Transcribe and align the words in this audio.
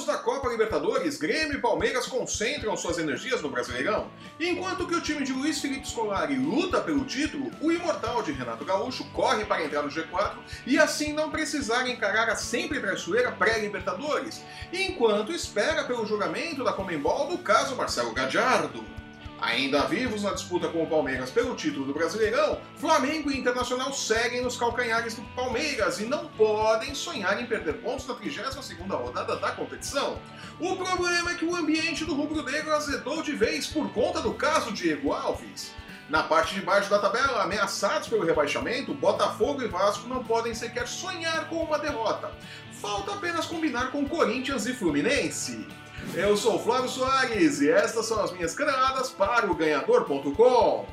Anos 0.00 0.06
da 0.06 0.16
Copa 0.16 0.48
Libertadores, 0.48 1.18
Grêmio 1.18 1.58
e 1.58 1.60
Palmeiras 1.60 2.06
concentram 2.06 2.74
suas 2.74 2.96
energias 2.96 3.42
no 3.42 3.50
Brasileirão. 3.50 4.08
Enquanto 4.38 4.86
que 4.86 4.94
o 4.94 5.00
time 5.00 5.22
de 5.24 5.32
Luiz 5.32 5.60
Felipe 5.60 5.86
Scolari 5.86 6.36
luta 6.36 6.80
pelo 6.80 7.04
título, 7.04 7.50
o 7.60 7.70
imortal 7.70 8.22
de 8.22 8.32
Renato 8.32 8.64
Gaúcho 8.64 9.04
corre 9.12 9.44
para 9.44 9.62
entrar 9.62 9.82
no 9.82 9.90
G4 9.90 10.38
e 10.66 10.78
assim 10.78 11.12
não 11.12 11.30
precisar 11.30 11.86
encarar 11.86 12.30
a 12.30 12.36
sempre 12.36 12.80
traiçoeira 12.80 13.30
pré-Libertadores, 13.32 14.42
enquanto 14.72 15.32
espera 15.32 15.84
pelo 15.84 16.06
julgamento 16.06 16.64
da 16.64 16.72
Comembol 16.72 17.28
do 17.28 17.36
caso 17.38 17.76
Marcelo 17.76 18.14
Gadiardo. 18.14 18.99
Ainda 19.40 19.86
vivos 19.86 20.22
na 20.22 20.34
disputa 20.34 20.68
com 20.68 20.82
o 20.82 20.86
Palmeiras 20.86 21.30
pelo 21.30 21.56
título 21.56 21.86
do 21.86 21.94
Brasileirão, 21.94 22.60
Flamengo 22.76 23.30
e 23.30 23.38
Internacional 23.38 23.90
seguem 23.90 24.42
nos 24.42 24.58
calcanhares 24.58 25.14
do 25.14 25.22
Palmeiras 25.34 25.98
e 25.98 26.04
não 26.04 26.26
podem 26.28 26.94
sonhar 26.94 27.40
em 27.40 27.46
perder 27.46 27.80
pontos 27.80 28.06
na 28.06 28.14
32ª 28.14 28.90
rodada 28.90 29.36
da 29.36 29.52
competição. 29.52 30.18
O 30.60 30.76
problema 30.76 31.30
é 31.30 31.34
que 31.36 31.46
o 31.46 31.56
ambiente 31.56 32.04
do 32.04 32.14
rubro-negro 32.14 32.70
azedou 32.74 33.22
de 33.22 33.32
vez 33.32 33.66
por 33.66 33.90
conta 33.94 34.20
do 34.20 34.34
caso 34.34 34.72
Diego 34.72 35.10
Alves. 35.10 35.72
Na 36.10 36.22
parte 36.22 36.54
de 36.54 36.60
baixo 36.60 36.90
da 36.90 36.98
tabela, 36.98 37.42
ameaçados 37.42 38.08
pelo 38.08 38.26
rebaixamento, 38.26 38.92
Botafogo 38.92 39.62
e 39.62 39.68
Vasco 39.68 40.06
não 40.06 40.22
podem 40.22 40.54
sequer 40.54 40.86
sonhar 40.86 41.48
com 41.48 41.62
uma 41.62 41.78
derrota. 41.78 42.30
Falta 42.72 43.14
apenas 43.14 43.46
combinar 43.46 43.90
com 43.90 44.06
Corinthians 44.06 44.66
e 44.66 44.74
Fluminense. 44.74 45.66
Eu 46.14 46.36
sou 46.36 46.58
Flávio 46.58 46.88
Soares 46.88 47.60
e 47.60 47.70
estas 47.70 48.06
são 48.06 48.22
as 48.22 48.32
minhas 48.32 48.54
caneladas 48.54 49.10
para 49.10 49.50
o 49.50 49.54
Ganhador.com. 49.54 50.86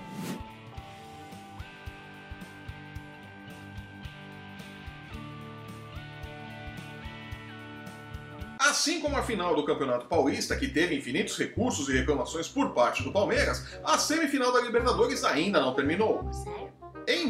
Assim 8.59 8.99
como 8.99 9.17
a 9.17 9.23
final 9.23 9.55
do 9.55 9.65
Campeonato 9.65 10.05
Paulista, 10.07 10.55
que 10.55 10.67
teve 10.67 10.95
infinitos 10.95 11.37
recursos 11.37 11.87
e 11.89 11.93
reclamações 11.93 12.47
por 12.47 12.71
parte 12.71 13.01
do 13.01 13.11
Palmeiras, 13.11 13.79
a 13.83 13.97
semifinal 13.97 14.51
da 14.51 14.61
Libertadores 14.61 15.23
ainda 15.23 15.59
não 15.59 15.73
terminou. 15.73 16.29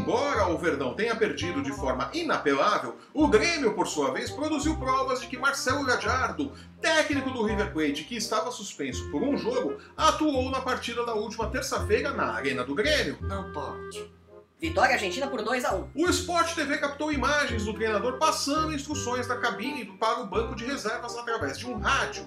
Embora 0.08 0.48
o 0.48 0.58
Verdão 0.58 0.94
tenha 0.94 1.14
perdido 1.18 1.62
de 1.62 1.74
forma 1.74 2.10
inapelável, 2.14 2.96
o 3.14 3.28
Grêmio, 3.28 3.74
por 3.74 3.90
sua 3.90 4.14
vez, 4.14 4.32
produziu 4.32 4.78
provas 4.78 5.20
de 5.20 5.28
que 5.28 5.38
Marcelo 5.38 5.84
Gadiardo, 5.84 6.54
técnico 6.80 7.30
do 7.30 7.44
River 7.44 7.74
Plate 7.74 8.06
que 8.06 8.16
estava 8.16 8.50
suspenso 8.50 9.12
por 9.12 9.22
um 9.22 9.36
jogo, 9.36 9.76
atuou 9.98 10.50
na 10.50 10.62
partida 10.62 11.06
da 11.06 11.14
última 11.14 11.50
terça-feira 11.50 12.14
na 12.14 12.32
Arena 12.32 12.64
do 12.64 12.74
Grêmio. 12.74 13.18
Não 13.20 13.52
pode. 13.52 14.10
Vitória 14.58 14.94
Argentina 14.94 15.28
por 15.28 15.42
2 15.42 15.66
a 15.66 15.76
1 15.76 15.90
O 15.94 16.10
Sport 16.10 16.56
TV 16.56 16.78
captou 16.78 17.12
imagens 17.12 17.66
do 17.66 17.74
treinador 17.74 18.18
passando 18.18 18.74
instruções 18.74 19.28
da 19.28 19.36
cabine 19.36 19.88
para 20.00 20.22
o 20.22 20.28
banco 20.28 20.56
de 20.56 20.64
reservas 20.64 21.18
através 21.18 21.60
de 21.60 21.68
um 21.68 21.78
rádio. 21.80 22.24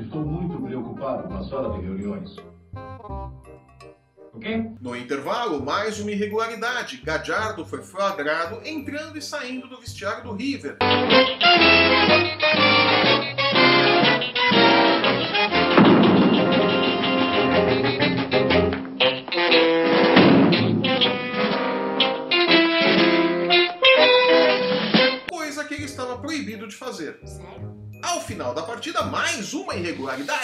Estou 0.00 0.24
muito 0.26 0.60
preocupado 0.60 1.28
com 1.28 1.34
a 1.34 1.44
sala 1.44 1.78
de 1.78 1.86
reuniões. 1.86 2.34
No 4.80 4.96
intervalo, 4.96 5.64
mais 5.64 6.00
uma 6.00 6.10
irregularidade. 6.10 7.00
Gadiardo 7.04 7.64
foi 7.64 7.82
flagrado 7.82 8.60
entrando 8.64 9.16
e 9.16 9.22
saindo 9.22 9.68
do 9.68 9.78
vestiário 9.78 10.24
do 10.24 10.32
River. 10.34 10.78
Coisa 25.30 25.64
que 25.64 25.74
ele 25.74 25.84
estava 25.84 26.18
proibido 26.18 26.66
de 26.66 26.74
fazer. 26.74 27.20
Sério? 27.24 27.72
Ao 28.02 28.20
final 28.20 28.52
da 28.52 28.62
partida, 28.62 29.04
mais 29.04 29.54
uma 29.54 29.76
irregularidade. 29.76 30.41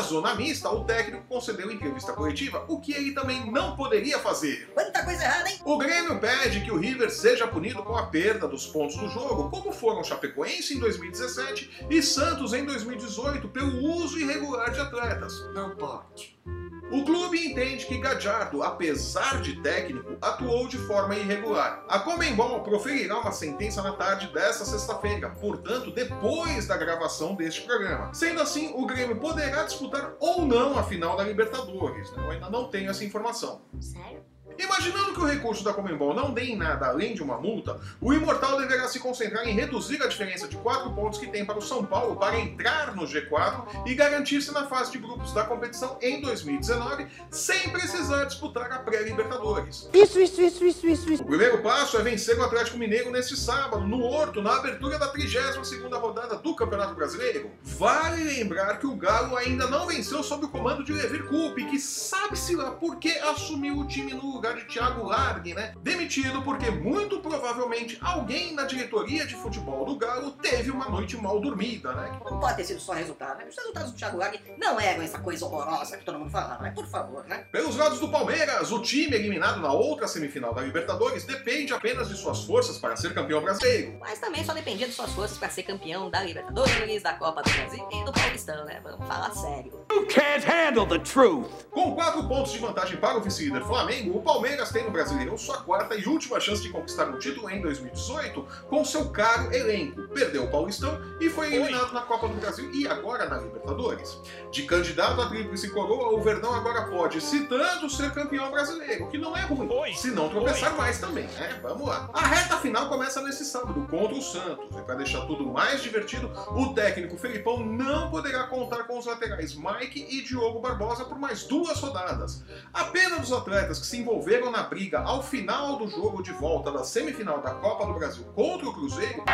Na 0.00 0.06
zona 0.06 0.34
mista, 0.34 0.70
o 0.70 0.82
técnico 0.82 1.26
concedeu 1.28 1.70
entrevista 1.70 2.14
coletiva, 2.14 2.64
o 2.68 2.80
que 2.80 2.90
ele 2.94 3.12
também 3.12 3.52
não 3.52 3.76
poderia 3.76 4.18
fazer. 4.18 4.70
Quanta 4.72 5.04
coisa 5.04 5.22
errada, 5.22 5.50
hein? 5.50 5.58
O 5.62 5.76
Grêmio 5.76 6.18
pede 6.18 6.62
que 6.62 6.72
o 6.72 6.78
River 6.78 7.10
seja 7.10 7.46
punido 7.46 7.82
com 7.82 7.94
a 7.94 8.06
perda 8.06 8.48
dos 8.48 8.66
pontos 8.66 8.96
do 8.96 9.10
jogo, 9.10 9.50
como 9.50 9.70
foram 9.70 10.02
Chapecoense 10.02 10.74
em 10.74 10.80
2017 10.80 11.86
e 11.90 12.02
Santos 12.02 12.54
em 12.54 12.64
2018, 12.64 13.46
pelo 13.50 13.94
uso 13.94 14.18
irregular 14.18 14.70
de 14.72 14.80
atletas. 14.80 15.34
Não 15.52 15.76
pode. 15.76 16.40
O 16.90 17.04
clube 17.04 17.38
entende 17.38 17.86
que 17.86 17.98
Gadiardo, 17.98 18.62
apesar 18.64 19.40
de 19.40 19.62
técnico, 19.62 20.16
atuou 20.20 20.66
de 20.66 20.76
forma 20.76 21.14
irregular. 21.14 21.84
A 21.88 22.00
Comembol 22.00 22.62
proferirá 22.62 23.20
uma 23.20 23.30
sentença 23.30 23.80
na 23.80 23.92
tarde 23.92 24.26
desta 24.32 24.64
sexta-feira, 24.64 25.30
portanto, 25.30 25.92
depois 25.92 26.66
da 26.66 26.76
gravação 26.76 27.36
deste 27.36 27.62
programa. 27.62 28.12
Sendo 28.12 28.40
assim, 28.40 28.72
o 28.74 28.86
Grêmio 28.86 29.16
poderá 29.20 29.62
disputar 29.62 30.14
ou 30.18 30.44
não 30.44 30.76
a 30.76 30.82
final 30.82 31.16
da 31.16 31.22
Libertadores. 31.22 32.10
né? 32.12 32.24
Eu 32.24 32.30
ainda 32.32 32.50
não 32.50 32.68
tenho 32.68 32.90
essa 32.90 33.04
informação. 33.04 33.62
Sério? 33.80 34.24
Imaginando 34.60 35.14
que 35.14 35.20
o 35.20 35.24
recurso 35.24 35.64
da 35.64 35.72
Comembol 35.72 36.14
não 36.14 36.34
dê 36.34 36.42
em 36.42 36.56
nada 36.56 36.86
além 36.86 37.14
de 37.14 37.22
uma 37.22 37.38
multa, 37.38 37.80
o 37.98 38.12
Imortal 38.12 38.58
deverá 38.58 38.86
se 38.88 39.00
concentrar 39.00 39.48
em 39.48 39.54
reduzir 39.54 40.02
a 40.02 40.06
diferença 40.06 40.46
de 40.46 40.56
4 40.58 40.90
pontos 40.92 41.18
que 41.18 41.26
tem 41.26 41.46
para 41.46 41.58
o 41.58 41.62
São 41.62 41.84
Paulo 41.84 42.16
para 42.16 42.38
entrar 42.38 42.94
no 42.94 43.04
G4 43.04 43.86
e 43.86 43.94
garantir-se 43.94 44.52
na 44.52 44.66
fase 44.66 44.92
de 44.92 44.98
grupos 44.98 45.32
da 45.32 45.44
competição 45.44 45.96
em 46.02 46.20
2019, 46.20 47.06
sem 47.30 47.70
precisar 47.70 48.24
disputar 48.24 48.70
a 48.70 48.80
pré-Libertadores. 48.80 49.88
Isso, 49.94 50.20
isso, 50.20 50.42
isso, 50.42 50.64
isso, 50.64 50.86
isso, 50.86 51.12
isso. 51.12 51.22
O 51.22 51.26
primeiro 51.26 51.62
passo 51.62 51.96
é 51.96 52.02
vencer 52.02 52.38
o 52.38 52.42
Atlético 52.42 52.76
Mineiro 52.76 53.10
neste 53.10 53.36
sábado, 53.36 53.86
no 53.86 54.02
Horto, 54.02 54.42
na 54.42 54.56
abertura 54.56 54.98
da 54.98 55.10
32ª 55.10 55.98
rodada 55.98 56.36
do 56.36 56.54
Campeonato 56.54 56.94
Brasileiro. 56.94 57.50
Vale 57.62 58.22
lembrar 58.24 58.78
que 58.78 58.86
o 58.86 58.94
Galo 58.94 59.36
ainda 59.36 59.66
não 59.68 59.86
venceu 59.86 60.22
sob 60.22 60.44
o 60.44 60.48
comando 60.48 60.84
de 60.84 60.92
Levir 60.92 61.26
Coupe, 61.28 61.64
que 61.64 61.78
sabe-se 61.78 62.54
lá 62.54 62.72
por 62.72 62.96
que 62.96 63.10
assumiu 63.18 63.78
o 63.78 63.86
time 63.86 64.12
no 64.12 64.32
lugar 64.32 64.49
de 64.54 64.64
Thiago 64.64 65.06
Largue, 65.06 65.54
né? 65.54 65.74
Demitido 65.82 66.42
porque 66.42 66.70
muito 66.70 67.20
provavelmente 67.20 67.98
alguém 68.00 68.54
na 68.54 68.64
diretoria 68.64 69.26
de 69.26 69.34
futebol 69.34 69.84
do 69.84 69.96
Galo 69.96 70.32
teve 70.32 70.70
uma 70.70 70.88
noite 70.88 71.16
mal 71.16 71.40
dormida, 71.40 71.92
né? 71.92 72.20
Não 72.28 72.38
pode 72.38 72.56
ter 72.56 72.64
sido 72.64 72.80
só 72.80 72.92
resultado, 72.92 73.38
né? 73.38 73.46
Os 73.48 73.56
resultados 73.56 73.92
do 73.92 73.96
Thiago 73.96 74.18
Largue 74.18 74.40
não 74.58 74.80
eram 74.80 75.02
essa 75.02 75.18
coisa 75.18 75.44
horrorosa 75.44 75.96
que 75.96 76.04
todo 76.04 76.18
mundo 76.18 76.30
fala, 76.30 76.58
né? 76.58 76.72
Por 76.74 76.86
favor, 76.86 77.24
né? 77.26 77.44
Pelos 77.52 77.76
lados 77.76 78.00
do 78.00 78.08
Palmeiras, 78.08 78.70
o 78.70 78.80
time 78.80 79.16
eliminado 79.16 79.60
na 79.60 79.72
outra 79.72 80.06
semifinal 80.06 80.54
da 80.54 80.62
Libertadores 80.62 81.24
depende 81.24 81.72
apenas 81.72 82.08
de 82.08 82.16
suas 82.16 82.44
forças 82.44 82.78
para 82.78 82.96
ser 82.96 83.14
campeão 83.14 83.40
brasileiro. 83.40 83.98
Mas 84.00 84.18
também 84.18 84.44
só 84.44 84.52
dependia 84.52 84.86
de 84.86 84.92
suas 84.92 85.12
forças 85.12 85.38
para 85.38 85.48
ser 85.48 85.62
campeão 85.62 86.10
da 86.10 86.22
Libertadores, 86.22 87.02
da 87.02 87.14
Copa 87.14 87.42
do 87.42 87.50
Brasil 87.50 87.86
e 87.90 88.04
do 88.04 88.12
Paulistão, 88.12 88.64
né? 88.64 88.80
Vamos 88.82 89.06
falar 89.06 89.30
sério. 89.32 89.72
You 89.90 90.06
can't 90.06 90.44
handle 90.46 90.86
the 90.86 90.98
truth. 90.98 91.48
Com 91.70 91.94
quatro 91.94 92.26
pontos 92.28 92.52
de 92.52 92.58
vantagem 92.58 92.96
para 92.96 93.18
o 93.18 93.20
vice-líder 93.20 93.64
Flamengo, 93.64 94.18
o 94.18 94.22
Palmeiras 94.32 94.70
tem 94.70 94.84
no 94.84 94.92
Brasileirão 94.92 95.36
sua 95.36 95.60
quarta 95.62 95.96
e 95.96 96.06
última 96.06 96.38
chance 96.38 96.62
de 96.62 96.68
conquistar 96.68 97.08
o 97.08 97.18
título 97.18 97.50
em 97.50 97.60
2018 97.60 98.46
com 98.68 98.84
seu 98.84 99.10
caro 99.10 99.52
elenco. 99.52 100.06
Perdeu 100.14 100.44
o 100.44 100.48
Paulistão 100.48 101.00
e 101.20 101.28
foi 101.28 101.52
eliminado 101.52 101.92
na 101.92 102.02
Copa 102.02 102.28
do 102.28 102.34
Brasil 102.34 102.70
e 102.72 102.86
agora 102.86 103.28
na 103.28 103.38
Libertadores. 103.38 104.20
De 104.52 104.62
candidato 104.62 105.20
à 105.20 105.28
tríplice 105.28 105.68
coroa, 105.70 106.16
o 106.16 106.22
Verdão 106.22 106.54
agora 106.54 106.84
pode, 106.84 107.20
citando, 107.20 107.90
ser 107.90 108.12
campeão 108.12 108.52
brasileiro, 108.52 109.08
que 109.08 109.18
não 109.18 109.36
é 109.36 109.40
ruim, 109.40 109.94
se 109.96 110.12
não 110.12 110.28
tropeçar 110.28 110.76
mais 110.76 111.00
também, 111.00 111.26
né? 111.26 111.58
Vamos 111.60 111.88
lá. 111.88 112.08
A 112.12 112.24
reta 112.24 112.56
final 112.58 112.88
começa 112.88 113.20
nesse 113.22 113.44
sábado 113.44 113.84
contra 113.90 114.14
o 114.14 114.22
Santos 114.22 114.78
e 114.78 114.82
para 114.82 114.94
deixar 114.94 115.26
tudo 115.26 115.44
mais 115.44 115.82
divertido, 115.82 116.30
o 116.52 116.72
técnico 116.72 117.18
Felipão 117.18 117.66
não 117.66 118.08
poderá 118.08 118.44
contar 118.44 118.84
com 118.84 118.96
os 118.96 119.06
laterais 119.06 119.56
Mike 119.56 120.06
e 120.08 120.22
Diogo 120.22 120.60
Barbosa 120.60 121.04
por 121.04 121.18
mais 121.18 121.42
duas 121.42 121.80
rodadas. 121.80 122.44
Apenas 122.72 123.28
os 123.28 123.32
atletas 123.32 123.80
que 123.80 123.86
se 123.86 123.98
envolveram 123.98 124.19
na 124.50 124.62
briga 124.62 125.00
ao 125.00 125.22
final 125.22 125.76
do 125.76 125.88
jogo 125.88 126.22
de 126.22 126.32
volta 126.32 126.70
da 126.70 126.84
semifinal 126.84 127.40
da 127.40 127.54
Copa 127.54 127.86
do 127.86 127.94
Brasil 127.94 128.24
contra 128.34 128.68
o 128.68 128.72
Cruzeiro 128.72 129.24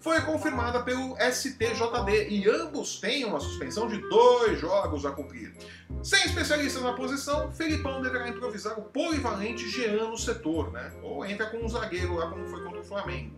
foi 0.00 0.20
confirmada 0.22 0.82
pelo 0.82 1.14
STJD 1.16 2.28
e 2.30 2.48
ambos 2.48 2.98
têm 3.00 3.24
uma 3.24 3.38
suspensão 3.38 3.86
de 3.86 3.98
dois 4.08 4.58
jogos 4.58 5.04
a 5.04 5.10
cumprir. 5.10 5.54
Sem 6.02 6.24
especialista 6.24 6.80
na 6.80 6.94
posição, 6.94 7.52
Felipão 7.52 8.00
deverá 8.00 8.28
improvisar 8.28 8.78
o 8.78 8.82
polivalente 8.82 9.68
Jean 9.68 10.08
no 10.08 10.16
setor, 10.16 10.72
né? 10.72 10.90
Ou 11.02 11.24
entra 11.26 11.46
com 11.46 11.58
um 11.58 11.68
zagueiro 11.68 12.14
lá 12.14 12.30
como 12.30 12.46
foi 12.48 12.64
contra 12.64 12.80
o 12.80 12.84
Flamengo. 12.84 13.36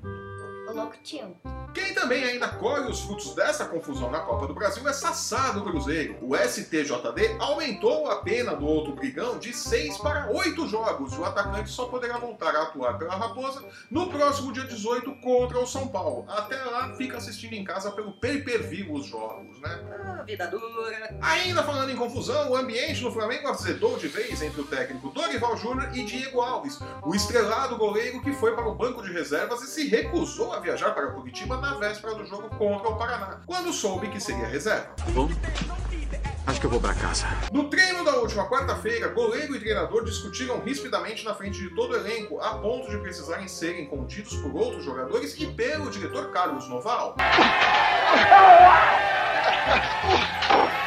Louco 0.73 0.97
tio. 1.03 1.37
Quem 1.75 1.95
também 1.95 2.23
ainda 2.25 2.49
colhe 2.49 2.91
os 2.91 3.01
frutos 3.01 3.35
dessa 3.35 3.65
confusão 3.65 4.11
na 4.11 4.21
Copa 4.21 4.47
do 4.47 4.55
Brasil 4.55 4.87
é 4.89 4.93
Sassá 4.93 5.53
do 5.53 5.63
Cruzeiro. 5.63 6.19
O 6.21 6.37
STJD 6.37 7.37
aumentou 7.39 8.11
a 8.11 8.17
pena 8.17 8.55
do 8.55 8.67
outro 8.67 8.95
brigão 8.95 9.39
de 9.39 9.53
6 9.53 9.99
para 9.99 10.31
8 10.31 10.69
jogos 10.69 11.13
e 11.13 11.17
o 11.17 11.25
atacante 11.25 11.71
só 11.71 11.87
poderá 11.87 12.19
voltar 12.19 12.55
a 12.55 12.63
atuar 12.63 12.99
pela 12.99 13.17
Raposa 13.17 13.65
no 13.91 14.11
próximo 14.11 14.53
dia 14.53 14.65
18 14.65 15.15
contra 15.21 15.59
o 15.59 15.67
São 15.67 15.89
Paulo. 15.89 16.27
Até 16.29 16.57
lá, 16.63 16.93
fica 16.95 17.17
assistindo 17.17 17.55
em 17.55 17.65
casa 17.65 17.91
pelo 17.93 18.13
pay-per-view 18.13 18.93
os 18.93 19.07
jogos, 19.07 19.59
né? 19.61 19.81
Ah, 20.05 20.23
vida 20.25 20.47
dura. 20.49 21.17
Ainda 21.21 21.63
falando 21.63 21.91
em 21.91 21.97
confusão, 21.97 22.51
o 22.51 22.57
ambiente 22.57 23.03
no 23.03 23.13
Flamengo 23.13 23.49
azedou 23.49 23.99
de 23.99 24.09
vez 24.09 24.43
entre 24.43 24.61
o 24.61 24.65
técnico 24.65 25.11
Dorival 25.11 25.57
Júnior 25.57 25.91
e 25.97 26.05
Diego 26.05 26.41
Alves, 26.41 26.79
o 27.03 27.15
estrelado 27.15 27.77
goleiro 27.77 28.21
que 28.21 28.33
foi 28.33 28.55
para 28.55 28.69
o 28.69 28.75
banco 28.75 29.03
de 29.03 29.13
reservas 29.13 29.63
e 29.63 29.67
se 29.67 29.87
recusou 29.89 30.53
a 30.53 30.61
viajar 30.61 30.93
para 30.93 31.13
Curitiba 31.13 31.62
na 31.63 31.75
véspera 31.75 32.17
do 32.17 32.27
jogo 32.27 32.51
contra 32.57 32.89
o 32.89 32.97
Paraná, 32.97 33.39
quando 33.47 33.73
soube 33.73 34.09
que 34.09 34.19
seria 34.19 34.49
reserva. 34.49 34.89
Bom, 35.11 35.31
acho 36.45 36.61
que 36.61 36.67
eu 36.67 36.71
vou 36.71 36.81
pra 36.81 36.93
casa. 36.93 37.25
No 37.53 37.71
treino 37.71 38.05
da 38.05 38.17
última 38.17 38.49
quarta-feira, 38.49 39.07
goleiro 39.09 39.55
e 39.55 39.61
treinador 39.61 40.05
discutiram 40.05 40.59
rispidamente 40.61 41.25
na 41.25 41.33
frente 41.35 41.61
de 41.61 41.71
todo 41.71 41.93
o 41.93 41.97
elenco, 41.97 42.41
a 42.41 42.59
ponto 42.59 42.91
de 42.91 42.99
precisarem 42.99 43.47
serem 43.47 43.87
contidos 43.87 44.35
por 44.39 44.53
outros 44.57 44.85
jogadores 44.85 45.39
e 45.39 45.47
pelo 45.47 45.89
diretor 45.89 46.33
Carlos 46.33 46.69
Noval. 46.69 47.15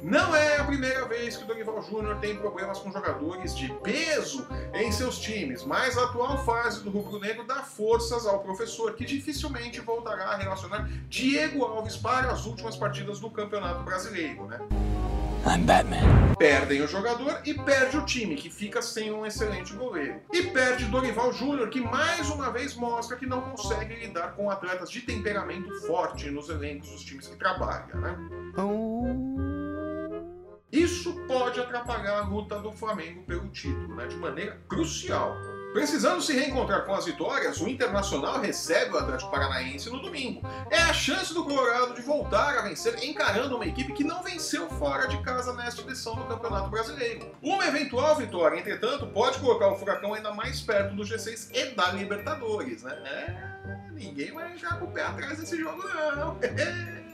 Não 0.04 0.36
é 0.36 0.58
a 0.58 0.64
primeira 0.64 1.06
vez 1.06 1.38
que 1.38 1.44
o 1.44 1.48
Dorival 1.48 1.82
Júnior 1.82 2.18
tem 2.18 2.36
problemas 2.36 2.80
com 2.80 2.92
jogadores 2.92 3.56
de 3.56 3.72
peso 3.84 4.48
em 4.74 4.92
seus 4.92 5.20
times, 5.20 5.64
mas 5.64 5.98
a 5.98 6.04
atual 6.04 6.44
fase 6.46 6.84
do 6.84 6.90
rubro-negro 6.90 7.44
dá 7.46 7.64
forças 7.64 8.26
ao 8.26 8.40
professor, 8.40 8.94
que 8.94 9.06
dificilmente 9.06 9.80
voltará 9.80 10.26
a 10.26 10.38
relacionar 10.38 10.90
Diego 11.10 11.64
Alves 11.64 11.98
para 11.98 12.32
as 12.32 12.46
últimas 12.46 12.76
partidas 12.76 13.20
do 13.20 13.30
Campeonato 13.30 13.84
Brasileiro, 13.84 14.46
né? 14.48 14.60
I'm 15.46 15.64
Batman. 15.64 16.34
Perdem 16.40 16.82
o 16.82 16.88
jogador 16.88 17.40
e 17.46 17.54
perde 17.54 17.98
o 17.98 18.06
time, 18.06 18.36
que 18.36 18.50
fica 18.50 18.82
sem 18.82 19.12
um 19.12 19.26
excelente 19.26 19.74
goleiro. 19.74 20.20
E 20.34 20.42
perde 20.42 20.86
Dorival 20.86 21.32
Júnior, 21.32 21.70
que 21.70 21.80
mais 21.80 22.30
uma 22.32 22.52
vez 22.52 22.76
mostra 22.76 23.16
que 23.16 23.28
não 23.28 23.42
consegue 23.42 23.96
lidar 23.96 24.34
com 24.34 24.50
atletas 24.50 24.90
de 24.90 25.02
temperamento 25.02 25.72
forte 25.82 26.32
nos 26.32 26.50
elencos 26.50 26.90
dos 26.90 27.04
times 27.04 27.28
que 27.28 27.36
trabalha, 27.36 27.94
né? 27.94 28.18
Isso 30.76 31.14
pode 31.26 31.58
atrapalhar 31.58 32.18
a 32.18 32.26
luta 32.26 32.60
do 32.60 32.70
Flamengo 32.70 33.24
pelo 33.24 33.48
título, 33.48 33.96
né? 33.96 34.08
De 34.08 34.18
maneira 34.18 34.60
crucial. 34.68 35.34
Precisando 35.72 36.22
se 36.22 36.34
reencontrar 36.34 36.86
com 36.86 36.94
as 36.94 37.06
vitórias, 37.06 37.62
o 37.62 37.68
Internacional 37.70 38.42
recebe 38.42 38.94
o 38.94 38.98
Atlético 38.98 39.32
Paranaense 39.32 39.90
no 39.90 40.02
domingo. 40.02 40.42
É 40.70 40.78
a 40.78 40.92
chance 40.92 41.34
do 41.34 41.46
Colorado 41.46 41.94
de 41.94 42.02
voltar 42.02 42.58
a 42.58 42.62
vencer 42.64 43.02
encarando 43.06 43.56
uma 43.56 43.66
equipe 43.66 43.94
que 43.94 44.04
não 44.04 44.22
venceu 44.22 44.70
fora 44.72 45.08
de 45.08 45.18
casa 45.22 45.54
nesta 45.54 45.82
edição 45.82 46.14
do 46.16 46.26
Campeonato 46.26 46.70
Brasileiro. 46.70 47.32
Uma 47.42 47.68
eventual 47.68 48.18
vitória, 48.18 48.60
entretanto, 48.60 49.08
pode 49.08 49.40
colocar 49.40 49.70
o 49.70 49.78
Furacão 49.78 50.14
ainda 50.14 50.34
mais 50.34 50.60
perto 50.60 50.94
do 50.94 51.04
G6 51.04 51.52
e 51.54 51.74
da 51.74 51.92
Libertadores, 51.92 52.84
né? 52.84 52.94
É, 53.06 53.92
ninguém 53.94 54.34
vai 54.34 54.54
entrar 54.54 54.78
com 54.78 54.88
o 54.88 54.92
pé 54.92 55.04
atrás 55.04 55.38
desse 55.40 55.58
jogo, 55.58 55.82
não. 56.18 56.38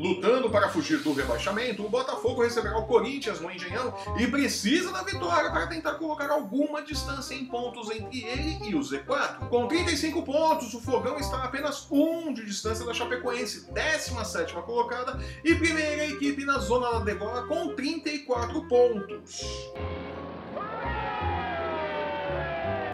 Lutando 0.00 0.48
para 0.48 0.70
fugir 0.70 0.98
do 1.00 1.12
rebaixamento, 1.12 1.84
o 1.84 1.88
Botafogo 1.90 2.42
receberá 2.42 2.78
o 2.78 2.86
Corinthians 2.86 3.38
no 3.38 3.50
Engenhão 3.50 3.92
e 4.18 4.26
precisa 4.26 4.90
da 4.90 5.02
vitória 5.02 5.50
para 5.50 5.66
tentar 5.66 5.96
colocar 5.96 6.30
alguma 6.30 6.80
distância 6.80 7.34
em 7.34 7.44
pontos 7.44 7.90
entre 7.90 8.24
ele 8.24 8.58
e 8.70 8.74
o 8.74 8.80
Z4. 8.80 9.48
Com 9.50 9.68
35 9.68 10.22
pontos, 10.22 10.72
o 10.72 10.80
Fogão 10.80 11.18
está 11.18 11.36
a 11.36 11.44
apenas 11.44 11.86
um 11.90 12.32
de 12.32 12.46
distância 12.46 12.86
da 12.86 12.94
Chapecoense, 12.94 13.70
17 13.72 14.54
colocada 14.62 15.18
e 15.44 15.54
primeira 15.54 16.06
equipe 16.06 16.46
na 16.46 16.58
zona 16.58 16.92
da 16.92 17.00
degola 17.00 17.46
com 17.46 17.74
34 17.74 18.68
pontos. 18.68 19.42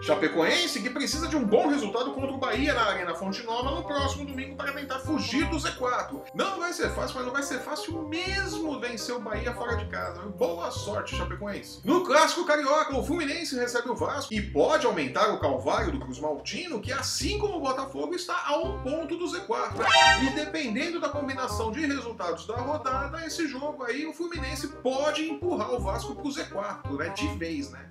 Chapecoense 0.06 0.81
que 0.81 0.88
precisa 0.88 1.26
de 1.26 1.37
um 1.37 1.44
bom 1.44 1.67
resultado 1.67 2.12
contra 2.12 2.31
o 2.31 2.38
Bahia 2.38 2.73
na 2.73 2.85
Arena 2.85 3.12
Fonte 3.17 3.43
Nova 3.43 3.73
no 3.73 3.82
próximo 3.82 4.25
domingo 4.25 4.55
para 4.55 4.70
tentar 4.70 5.00
fugir 5.00 5.44
do 5.50 5.56
Z4. 5.56 6.23
Não 6.32 6.61
vai 6.61 6.73
ser 6.73 6.91
fácil, 6.91 7.17
mas 7.17 7.26
não 7.26 7.32
vai 7.32 7.43
ser 7.43 7.58
fácil 7.58 8.06
mesmo 8.06 8.79
vencer 8.79 9.17
o 9.17 9.19
Bahia 9.19 9.53
fora 9.53 9.76
de 9.76 9.87
casa. 9.87 10.23
Boa 10.23 10.70
sorte, 10.70 11.17
Chapecoense. 11.17 11.81
No 11.85 12.05
clássico 12.05 12.47
carioca, 12.47 12.97
o 12.97 13.03
Fluminense 13.03 13.56
recebe 13.56 13.91
o 13.91 13.97
Vasco 13.97 14.32
e 14.32 14.41
pode 14.41 14.87
aumentar 14.87 15.35
o 15.35 15.41
calvário 15.41 15.91
do 15.91 15.99
Cruz 15.99 16.20
Maltino, 16.20 16.81
que 16.81 16.93
assim 16.93 17.37
como 17.41 17.56
o 17.56 17.61
Botafogo 17.61 18.14
está 18.14 18.44
a 18.47 18.59
um 18.59 18.81
ponto 18.85 19.17
do 19.17 19.25
Z4. 19.25 19.75
E 20.23 20.31
dependendo 20.37 21.00
da 21.00 21.09
combinação 21.09 21.73
de 21.73 21.85
resultados 21.85 22.47
da 22.47 22.59
rodada, 22.59 23.26
esse 23.26 23.49
jogo 23.49 23.82
aí 23.82 24.06
o 24.06 24.12
Fluminense 24.12 24.69
pode 24.69 25.29
empurrar 25.29 25.75
o 25.75 25.81
Vasco 25.81 26.14
pro 26.14 26.29
Z4, 26.29 26.97
né? 26.97 27.09
De 27.09 27.26
vez, 27.37 27.73
né? 27.73 27.91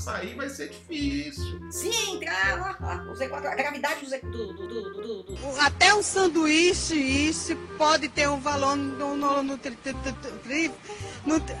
Sair 0.00 0.34
vai 0.34 0.48
ser 0.48 0.68
difícil. 0.70 1.60
Se 1.70 1.88
entrar, 2.10 2.76
ó, 2.80 2.84
ó, 2.84 3.12
o 3.12 3.14
Z4, 3.14 3.46
a 3.46 3.54
gravidade 3.54 4.00
do 4.00 4.08
Z, 4.10 4.18
do, 4.20 4.30
do, 4.54 4.66
do, 4.68 4.82
do, 4.82 4.92
do- 4.92 5.22
do- 5.36 5.60
Até 5.60 5.94
um 5.94 6.02
sanduíche, 6.02 6.94
isso 6.98 7.54
pode 7.78 8.08
ter 8.08 8.28
um 8.28 8.40
valor 8.40 8.76
no, 8.76 9.16
no- 9.16 9.42
no 9.42 9.58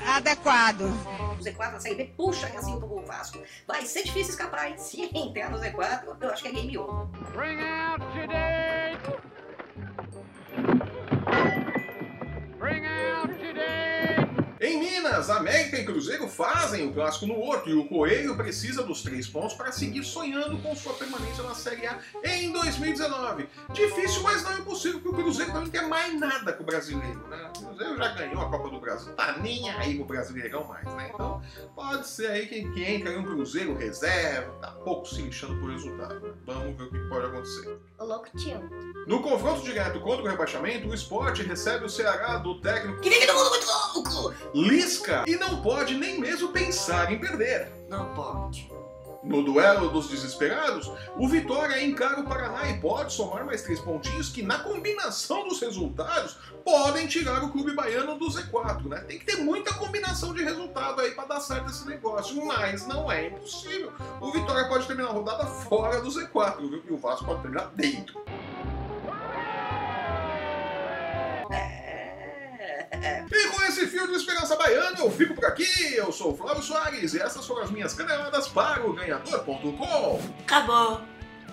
adequado. 0.06 0.78
do 1.36 1.44
Z4, 1.44 1.74
a 1.92 1.94
B 1.94 2.12
puxa 2.16 2.46
assim 2.48 2.78
pro 2.78 3.04
Vasco. 3.06 3.38
Vai 3.66 3.84
ser 3.86 4.02
difícil 4.04 4.30
escapar, 4.30 4.68
hein? 4.70 4.78
Se 4.78 5.02
entrar 5.16 5.50
no 5.50 5.58
Z4, 5.58 6.16
eu 6.20 6.30
acho 6.30 6.42
que 6.42 6.48
é 6.48 6.52
game 6.52 6.78
over. 6.78 7.06
Bring 7.32 7.60
out 7.60 8.02
your 8.16 8.26
Minas, 15.10 15.28
América 15.28 15.76
e 15.76 15.84
Cruzeiro 15.84 16.28
fazem 16.28 16.86
o 16.86 16.94
clássico 16.94 17.26
no 17.26 17.40
Horto 17.40 17.68
e 17.68 17.74
o 17.74 17.84
Coelho 17.88 18.36
precisa 18.36 18.84
dos 18.84 19.02
três 19.02 19.26
pontos 19.26 19.54
para 19.54 19.72
seguir 19.72 20.04
sonhando 20.04 20.56
com 20.58 20.74
sua 20.76 20.94
permanência 20.94 21.42
na 21.42 21.52
Série 21.52 21.84
A 21.84 21.98
em 22.24 22.52
2019. 22.52 23.48
Difícil, 23.72 24.22
mas 24.22 24.44
não 24.44 24.58
impossível, 24.58 25.00
porque 25.00 25.20
o 25.20 25.24
Cruzeiro 25.24 25.52
não 25.52 25.66
quer 25.66 25.88
mais 25.88 26.18
nada 26.18 26.52
com 26.52 26.62
o 26.62 26.66
brasileiro. 26.66 27.26
Né? 27.26 27.50
O 27.56 27.66
Cruzeiro 27.66 27.96
já 27.96 28.08
ganhou 28.12 28.40
a 28.40 28.50
Copa 28.50 28.70
do 28.70 28.78
Brasil, 28.78 29.12
tá 29.14 29.36
nem 29.38 29.68
aí 29.70 29.98
no 29.98 30.04
Brasileirão 30.04 30.62
mais, 30.64 30.86
né? 30.94 31.10
Então 31.12 31.42
pode 31.74 32.06
ser 32.06 32.30
aí 32.30 32.46
que, 32.46 32.70
que 32.70 32.84
entra 32.84 33.12
em 33.12 33.18
um 33.18 33.24
Cruzeiro 33.24 33.74
reserva, 33.74 34.52
tá 34.60 34.70
pouco 34.84 35.08
se 35.08 35.20
lixando 35.22 35.58
por 35.58 35.70
resultado. 35.70 36.20
né? 36.20 36.32
Vamos 36.46 36.76
ver 36.78 36.84
o 36.84 36.90
que 36.90 36.98
pode 37.08 37.26
acontecer. 37.26 37.78
O 37.98 38.04
louco 38.04 38.28
tio. 38.38 38.60
No 39.08 39.20
confronto 39.20 39.62
direto 39.62 39.98
contra 40.00 40.24
o 40.24 40.28
rebaixamento, 40.28 40.88
o 40.88 40.94
esporte 40.94 41.42
recebe 41.42 41.84
o 41.84 41.88
Ceará 41.88 42.38
do 42.38 42.60
técnico 42.60 43.00
Que 43.00 43.10
vem 43.10 43.26
todo 43.26 43.36
mundo 43.36 43.50
muito 43.50 43.66
Lisca 44.54 45.24
e 45.26 45.36
não 45.36 45.62
pode 45.62 45.94
nem 45.94 46.20
mesmo 46.20 46.48
pensar 46.48 47.12
em 47.12 47.18
perder. 47.18 47.70
Não 47.88 48.14
pode. 48.14 48.70
No 49.22 49.42
duelo 49.42 49.90
dos 49.90 50.08
desesperados, 50.08 50.90
o 51.14 51.28
Vitória 51.28 51.84
encara 51.84 52.20
o 52.20 52.24
Paraná 52.24 52.70
e 52.70 52.80
pode 52.80 53.12
somar 53.12 53.44
mais 53.44 53.60
três 53.60 53.78
pontinhos 53.78 54.30
que, 54.30 54.42
na 54.42 54.60
combinação 54.60 55.46
dos 55.46 55.60
resultados, 55.60 56.38
podem 56.64 57.06
tirar 57.06 57.44
o 57.44 57.50
clube 57.50 57.74
baiano 57.74 58.18
do 58.18 58.26
Z4, 58.28 58.88
né? 58.88 59.00
Tem 59.00 59.18
que 59.18 59.26
ter 59.26 59.36
muita 59.36 59.74
combinação 59.74 60.32
de 60.32 60.42
resultado 60.42 61.02
aí 61.02 61.10
para 61.10 61.26
dar 61.26 61.40
certo 61.40 61.70
esse 61.70 61.86
negócio, 61.86 62.42
mas 62.46 62.86
não 62.86 63.12
é 63.12 63.26
impossível. 63.26 63.92
O 64.22 64.32
Vitória 64.32 64.66
pode 64.68 64.86
terminar 64.86 65.10
a 65.10 65.12
rodada 65.12 65.46
fora 65.46 66.00
do 66.00 66.08
Z4, 66.08 66.70
viu? 66.70 66.82
E 66.88 66.92
o 66.92 66.96
Vasco 66.96 67.26
pode 67.26 67.42
terminar 67.42 67.70
dentro. 67.74 68.24
E 73.30 73.48
com 73.48 73.62
esse 73.62 73.86
fio 73.86 74.06
de 74.06 74.14
esperança 74.14 74.56
baiana, 74.56 74.98
eu 74.98 75.10
fico 75.10 75.34
por 75.34 75.44
aqui. 75.46 75.94
Eu 75.94 76.12
sou 76.12 76.32
o 76.32 76.36
Flávio 76.36 76.62
Soares 76.62 77.14
e 77.14 77.20
essas 77.20 77.46
foram 77.46 77.62
as 77.62 77.70
minhas 77.70 77.94
caneladas 77.94 78.48
para 78.48 78.86
o 78.86 78.92
ganhador.com. 78.92 80.20
Acabou. 80.42 81.00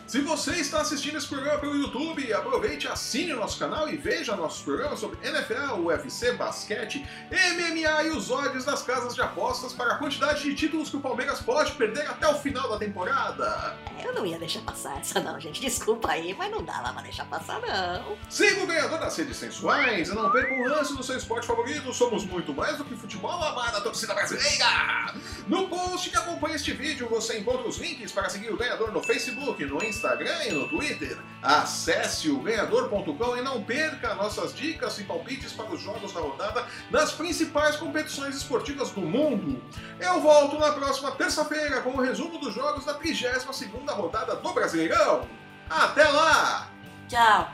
Se 0.07 0.21
você 0.21 0.51
está 0.51 0.79
assistindo 0.79 1.17
esse 1.17 1.27
programa 1.27 1.59
pelo 1.59 1.75
YouTube, 1.75 2.31
aproveite, 2.31 2.87
assine 2.87 3.33
o 3.33 3.35
nosso 3.35 3.59
canal 3.59 3.89
e 3.89 3.97
veja 3.97 4.37
nossos 4.37 4.61
programas 4.61 5.01
sobre 5.01 5.19
NFL, 5.21 5.81
UFC, 5.81 6.31
basquete, 6.31 7.05
MMA 7.29 8.03
e 8.03 8.09
os 8.11 8.31
odds 8.31 8.63
das 8.63 8.81
casas 8.83 9.13
de 9.13 9.21
apostas 9.21 9.73
para 9.73 9.95
a 9.95 9.97
quantidade 9.97 10.43
de 10.43 10.55
títulos 10.55 10.89
que 10.89 10.95
o 10.95 11.01
Palmeiras 11.01 11.41
pode 11.41 11.73
perder 11.73 12.07
até 12.07 12.25
o 12.25 12.35
final 12.35 12.69
da 12.69 12.77
temporada. 12.77 13.75
Eu 14.01 14.13
não 14.13 14.25
ia 14.25 14.39
deixar 14.39 14.61
passar 14.61 14.97
essa 14.97 15.19
não, 15.19 15.37
gente. 15.41 15.59
Desculpa 15.59 16.09
aí, 16.09 16.33
mas 16.33 16.49
não 16.49 16.63
dava 16.63 16.93
pra 16.93 17.01
deixar 17.01 17.25
passar 17.25 17.59
não. 17.59 18.17
Siga 18.29 18.63
o 18.63 18.67
ganhador 18.67 18.99
das 18.99 19.17
redes 19.17 19.35
sensuais 19.35 20.07
e 20.07 20.15
não 20.15 20.31
perca 20.31 20.53
o 20.53 20.69
lance 20.69 20.95
do 20.95 21.03
seu 21.03 21.17
esporte 21.17 21.45
favorito. 21.45 21.93
Somos 21.93 22.23
muito 22.23 22.53
mais 22.53 22.77
do 22.77 22.85
que 22.85 22.95
futebol 22.95 23.43
amada 23.43 23.81
torcida 23.81 24.13
brasileira. 24.13 25.13
No 25.49 25.67
post 25.67 26.09
que 26.09 26.15
acompanha 26.15 26.55
este 26.55 26.71
vídeo 26.71 27.09
você 27.09 27.39
encontra 27.39 27.67
os 27.67 27.77
links 27.77 28.13
para 28.13 28.29
seguir 28.29 28.53
o 28.53 28.57
ganhador 28.57 28.93
no 28.93 29.03
Facebook, 29.03 29.65
no 29.65 29.83
Instagram 29.97 30.43
e 30.45 30.51
no 30.51 30.67
Twitter. 30.69 31.17
Acesse 31.41 32.29
o 32.29 32.39
ganhador.com 32.39 33.37
e 33.37 33.41
não 33.41 33.63
perca 33.63 34.15
nossas 34.15 34.53
dicas 34.53 34.97
e 34.99 35.03
palpites 35.03 35.51
para 35.51 35.71
os 35.71 35.81
jogos 35.81 36.13
da 36.13 36.19
rodada 36.19 36.65
nas 36.89 37.11
principais 37.11 37.75
competições 37.75 38.35
esportivas 38.35 38.91
do 38.91 39.01
mundo. 39.01 39.61
Eu 39.99 40.21
volto 40.21 40.57
na 40.57 40.71
próxima 40.71 41.11
terça-feira 41.11 41.81
com 41.81 41.91
o 41.91 42.01
resumo 42.01 42.37
dos 42.39 42.53
jogos 42.53 42.85
da 42.85 42.97
32ª 42.97 43.89
rodada 43.91 44.35
do 44.35 44.53
Brasileirão. 44.53 45.27
Até 45.69 46.03
lá! 46.05 46.69
Tchau. 47.07 47.51